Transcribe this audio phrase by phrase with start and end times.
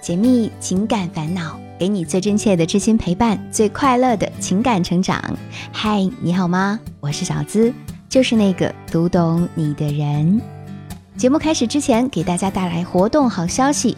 [0.00, 5.22] 解密情感烦恼，给你最真切的知心陪伴，最快乐的情感成长。
[5.70, 6.80] 嗨，你好吗？
[7.00, 7.72] 我是小资，
[8.08, 10.40] 就是那个读懂你的人。
[11.18, 13.94] 节目开始之前，给大家带来活动好消息。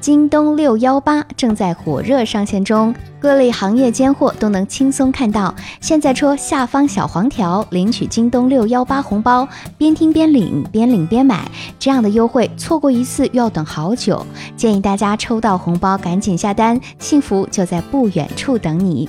[0.00, 5.52] 京东六幺八正在火热上线中，各类行业尖货都能轻松看到。
[5.80, 14.24] 现在戳下方小黄条领取京东六幺八红包，边听边领，边领边买，这样的优惠错过一次又要等好久。
[14.56, 19.08] 建议大家抽到红包赶紧下单，幸福就在不远处等你。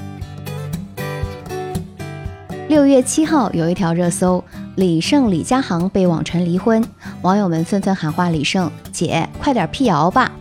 [2.67, 4.43] 六月七号有一条热搜，
[4.75, 6.83] 李晟、李佳航被网传离婚，
[7.21, 10.31] 网友们纷纷喊话李晟姐，快点辟谣吧。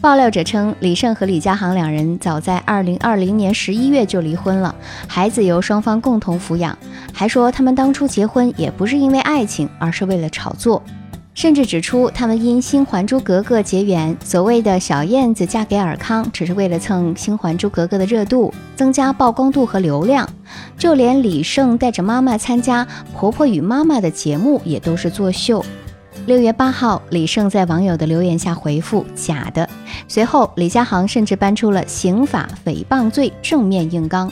[0.00, 4.72] 爆料者称，李晟和李佳航两人早在二零二零年十一月就离婚了，
[5.08, 6.76] 孩子由双方共同抚养。
[7.12, 10.82] 还说他们当初结婚也不是因为爱情，而是为了炒作。
[11.34, 20.28] 甚至指出他们因《新还珠格格》结缘，所谓的小燕子嫁给尔康，只是为了蹭《新还珠格格》的热度，增加曝光度和流量。
[20.78, 25.64] 就连李晟带着妈妈参加《婆婆与妈妈》的节目，也都是作秀。
[26.24, 29.68] 六月八号，李晟在网友的留言下回复：“假的。”
[30.08, 34.30] 随后，李佳航甚至搬出了刑法诽谤罪，正面硬刚。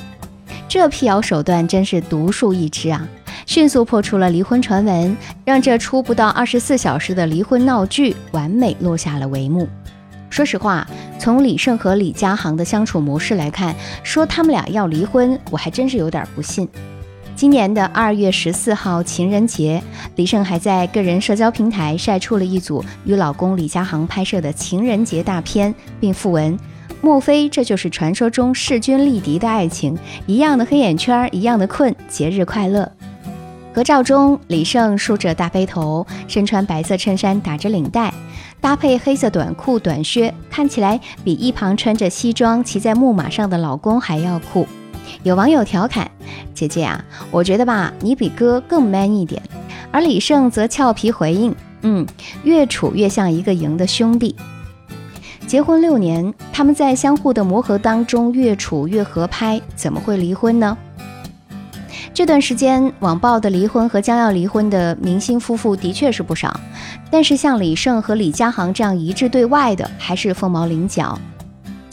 [0.69, 3.06] 这辟谣手段真是独树一帜啊！
[3.47, 9.69] 迅速破除了离婚传闻，让这出不到二十四小时的离婚闹剧完美落下了帷幕。
[10.30, 10.86] 说实话，
[11.19, 16.69] 从李晟和李佳航的相处模式来看，说他们俩要离婚，我还真是有点不信。
[17.37, 19.83] 今年的二月十四号情人节，
[20.15, 26.57] 李晟还在个人社交平台晒出了一组与老公李佳航拍摄的情人节大片，并附文
[27.03, 29.99] ：“莫非这就是传说中势均力敌的爱情？
[30.27, 32.91] 一样的黑眼圈，一样的困，节日快乐。”
[33.75, 38.15] 合照中，李晟梳着大背头，身穿白色衬衫，打着领带，
[38.61, 44.65] 搭配黑色短裤短靴，看起来比一旁穿着西装骑在木马上的老公还要酷。
[45.23, 46.11] 有网友调侃
[46.55, 49.42] ：“姐姐啊，我觉得吧，你比哥更 man 一点。”
[49.91, 52.07] 而李晟则俏皮回应：“嗯，
[52.42, 54.35] 越处越像一个赢的兄弟。”
[55.47, 60.77] 结婚六年，他们在相互的磨合当中越处越合拍，怎么会离婚呢？
[62.13, 66.59] 这段时间网曝的离婚和将要离婚的明星夫妇的确是不少，
[67.11, 71.19] 但是像李晟和李佳航这样一致对外的，还是凤毛麟角。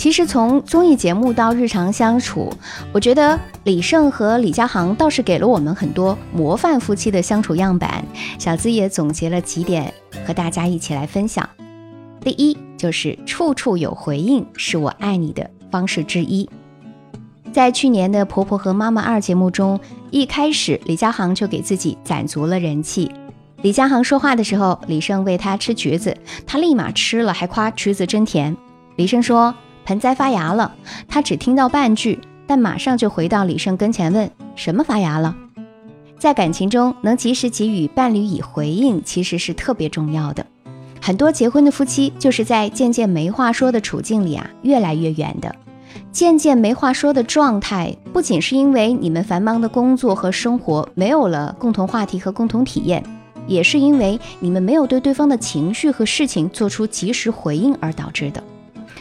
[0.02, 2.52] 其实从综艺节目到日常相处，
[2.92, 8.04] 我觉得李晟和李佳航倒是给了我们很多模范夫妻的相处样板。
[8.40, 9.94] 小资也总结了几点，
[10.26, 11.48] 和大家一起来分享。
[12.20, 16.50] 第一，就是处处有回应，是我爱你的方式之一。
[17.54, 19.80] 在去年的《婆婆和妈妈二》节目中，
[20.10, 23.12] 一开始李佳航就给自己攒足了人气。
[23.62, 28.58] 李佳航说话的时候，李晟喂他吃橘子，他立马吃了，还夸橘子真甜。
[28.96, 29.54] 李晟说。
[29.86, 30.74] 盆栽发芽了，
[31.08, 35.36] 他只听到半句，但马上就回到李胜跟前问：“什么发芽了？”
[36.19, 40.46] 在感情中，能及时给予伴侣以回应，其实是特别重要的。
[41.02, 45.56] 很多结婚的夫妻就是在渐渐没话说的处境里啊，越来越远的。
[46.12, 53.03] 渐渐没话说的状态，不仅是因为你们繁忙的工作和生活没有了共同话题和共同体验，
[53.47, 58.44] 也是因为你们没有对对方的情绪和事情做出及时回应而导致的。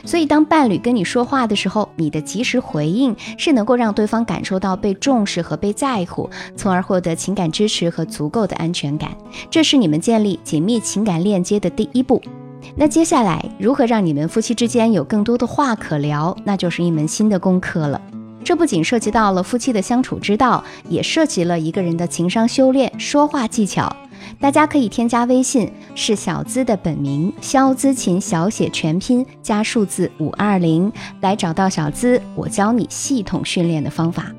[0.04, 9.10] 所以，当伴侣跟你说话的时候，你的及时回应是能够让对方感受到被重视和被在乎，从而获得情感支持和足够的安全感。
[9.50, 12.20] 这是你们建立紧密情感链接的第一步。
[12.76, 18.00] 那接下来，如何让你们夫妻之间有更多的话可聊，那就是一门新的功课了。
[18.42, 23.94] 这不仅涉及到了夫妻的相处之道，也涉及了一个人的情商修炼、说话技巧。
[24.38, 34.32] 大家可以添加微信，是小资的本名肖资琴，小写全拼加数字五二零，来找到小资，我教你系统训练的方法。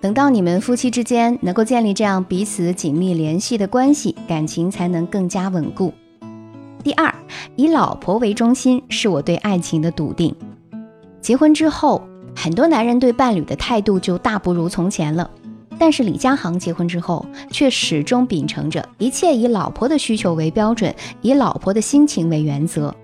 [0.00, 5.92] 等到你们夫妻之间能够建立这样彼此紧密联系的关系，感情才能更加稳固。
[6.82, 7.14] 第二，
[7.56, 10.34] 以老婆为中心，是我对爱情的笃定。
[11.20, 12.02] 结婚之后，
[12.34, 15.30] 很多男人对伴侣的态度就大不如从前了。
[15.80, 22.94] 但是李佳航结婚之后，却始终秉承着一切以老婆的需求为标准，以老婆的心情为原则。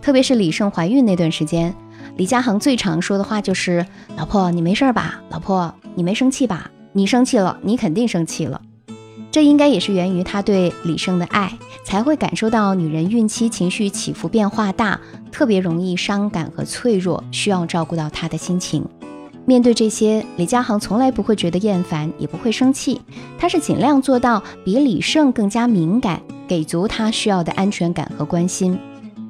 [0.00, 1.74] 特别是李胜怀孕那段时间，
[2.16, 3.84] 李佳航最常说的话就是
[4.16, 5.20] ：“老婆，你没事吧？
[5.28, 6.70] 老婆，你没生气吧？
[6.94, 8.62] 你生气了，你肯定生气了。”
[9.30, 11.52] 这应该也是源于他对李胜的爱，
[11.84, 14.98] 才会感受到女人孕期情绪起伏变化大，
[15.30, 18.82] 特别容易伤感和脆弱，需要照顾到她的心情。
[19.44, 23.00] 面对这些，李佳航从来不会觉得厌烦，也不会生气。
[23.38, 28.78] 他是尽量做到比李胜更加敏感，给足他需要的安全感和关心。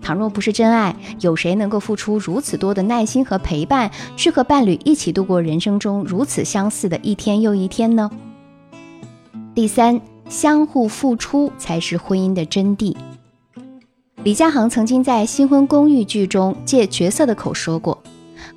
[0.02, 8.10] 倘若不是真爱，有谁能够付出如此多的耐心和陪伴，去和伴侣一起度过人生中如此相似的一天又一天呢？
[9.54, 12.94] 第三，相互付出才是婚姻的真谛。
[14.24, 18.02] 李佳航曾经在《新婚公寓》剧中借角色的口说过：“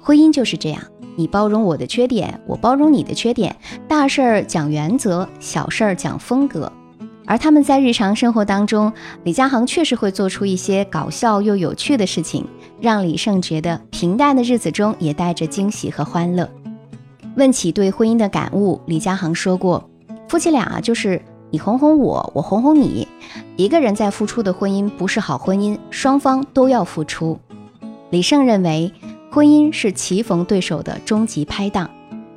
[0.02, 0.81] 婚姻就是这样，
[1.15, 3.56] 你包容我的缺点，我包容你的缺点，
[3.88, 6.71] 大事儿讲原则，小事儿讲风格。”
[7.27, 12.45] 而他们在日常生活当中，李佳航确实会做出一些搞笑又有趣的事情，
[12.79, 16.47] 让李胜觉得平淡的日子中也带着惊喜和欢乐。
[17.35, 19.89] 问起对婚姻的感悟，李佳航说过
[20.29, 21.19] ：“夫妻俩啊就是
[21.50, 23.07] 你哄哄我，我哄哄你。
[23.56, 27.39] 一个人在付出的婚姻不是好婚姻，双方都要付出。”
[28.11, 28.94] 李胜认为，
[29.35, 31.89] 婚姻是棋逢对手的终极拍档。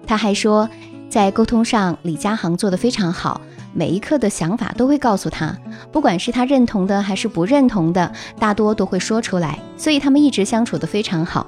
[0.05, 0.69] 他还说，
[1.09, 3.41] 在沟通上，李佳航做得非常好。
[3.73, 5.57] 每一刻的想法都会告诉他，
[5.93, 9.61] 不管是他认同的还是不认同的，大多都会说出来。
[9.77, 11.47] 所以他们一直相处得非常好。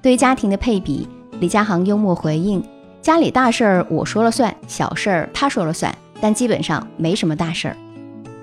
[0.00, 1.08] 对于家庭的配比，
[1.40, 2.62] 李佳航幽默回应
[3.02, 7.76] ：“家里大事儿我说了算，小事儿他说了算，但基本上没什么大事儿。”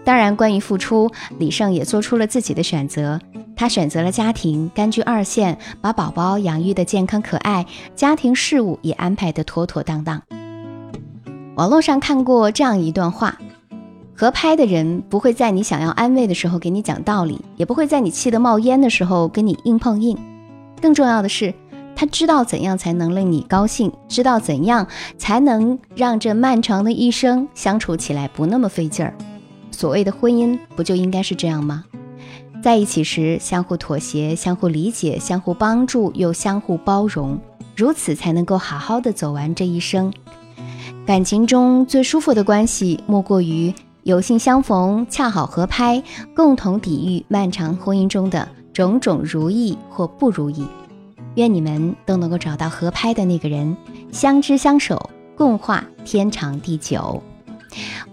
[0.03, 1.09] 当然，关于付出，
[1.39, 3.17] 李胜也做出了自己的选择。
[3.55, 7.65] 他选择了家庭，甘居二线，把宝宝养育的健康可爱，
[7.95, 10.21] 家庭事务也安排得妥妥当当。
[11.55, 13.37] 网络上看过这样一段话：
[14.15, 20.17] 合拍的人不会在你想要安慰的时候给你讲道理，也不会在你气得冒烟的时候跟你硬碰硬。
[20.81, 21.53] 更重要的是，
[21.95, 29.13] 他知道怎样才能令你高兴，知道怎样才能让这漫长的一生相处起来不那么费劲儿。
[29.69, 31.83] 所谓的婚姻，不就应该是这样吗？
[32.63, 37.37] 在一起时，相互妥协、相互理解、相互帮助，又相互包容，
[37.75, 40.13] 如此才能够好好的走完这一生。
[41.05, 43.73] 感情中最舒服的关系，莫过于
[44.03, 46.01] 有幸相逢，恰好合拍，
[46.33, 50.65] 共同抵御漫长婚姻中的种种如意或不如意。
[51.35, 53.75] 愿你们都能够找到合拍的那个人，
[54.13, 57.21] 相知相守，共话天长地久。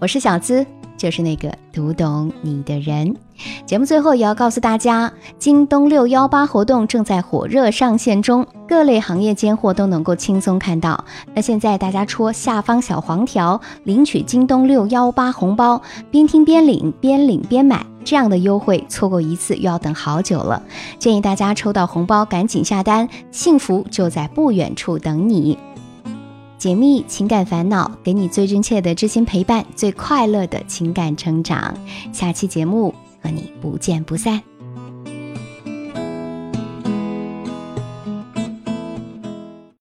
[0.00, 0.66] 我是小资。
[1.00, 3.16] 就是那个读懂你的人。
[3.64, 11.02] 节目最后也要告诉大家，京东六幺八活动正在火热上线中，各类行业尖货都能够轻松看到。
[11.34, 15.80] 那现在大家戳下方小黄条领取京东六幺八红包，
[16.10, 20.62] 边听边领，边领边买，这样的优惠错过一次又要等好久了。
[20.98, 25.56] 建议大家抽到红包赶紧下单，幸福就在不远处等你。
[26.60, 31.74] 解密情感烦恼，给你最真切的知心陪伴，最快乐的情感成长。
[32.12, 34.49] 下期节目和你不见不散。